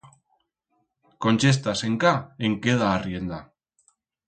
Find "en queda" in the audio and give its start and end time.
2.45-2.87